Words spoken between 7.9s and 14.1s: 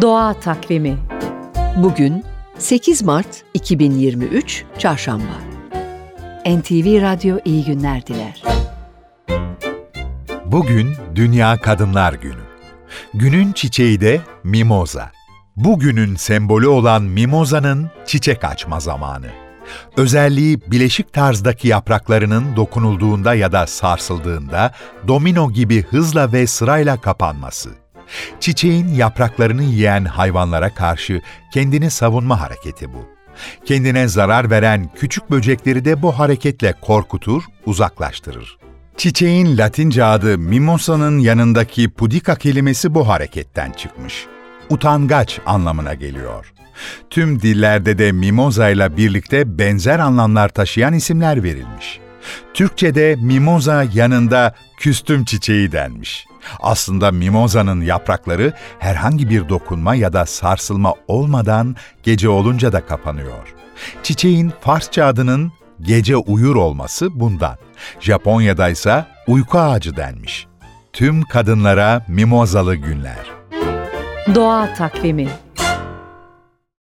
diler. Bugün Dünya Kadınlar Günü. Günün çiçeği